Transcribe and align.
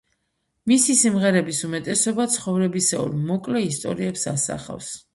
მისი 0.71 0.95
სიმღერების 1.01 1.59
უმეტესობა 1.69 2.27
ცხოვრებისეულ 2.39 3.15
მოკლე 3.31 3.65
ისტორიებს 3.71 4.29
ასახავს. 4.37 4.95